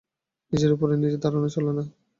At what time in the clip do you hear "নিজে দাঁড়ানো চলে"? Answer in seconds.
0.95-1.71